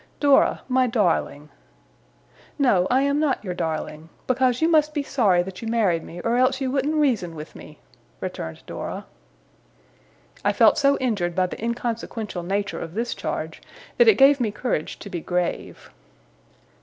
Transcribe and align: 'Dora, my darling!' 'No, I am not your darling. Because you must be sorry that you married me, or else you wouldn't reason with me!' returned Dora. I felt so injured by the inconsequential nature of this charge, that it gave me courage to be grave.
'Dora, 0.19 0.63
my 0.67 0.87
darling!' 0.87 1.49
'No, 2.57 2.87
I 2.89 3.03
am 3.03 3.19
not 3.19 3.43
your 3.43 3.53
darling. 3.53 4.09
Because 4.25 4.59
you 4.59 4.67
must 4.67 4.95
be 4.95 5.03
sorry 5.03 5.43
that 5.43 5.61
you 5.61 5.67
married 5.67 6.03
me, 6.03 6.19
or 6.21 6.37
else 6.37 6.59
you 6.59 6.71
wouldn't 6.71 6.95
reason 6.95 7.35
with 7.35 7.55
me!' 7.55 7.77
returned 8.19 8.63
Dora. 8.65 9.05
I 10.43 10.53
felt 10.53 10.79
so 10.79 10.97
injured 10.97 11.35
by 11.35 11.45
the 11.45 11.63
inconsequential 11.63 12.41
nature 12.41 12.79
of 12.81 12.95
this 12.95 13.13
charge, 13.13 13.61
that 13.99 14.07
it 14.07 14.17
gave 14.17 14.39
me 14.41 14.49
courage 14.49 14.97
to 14.97 15.07
be 15.07 15.19
grave. 15.19 15.91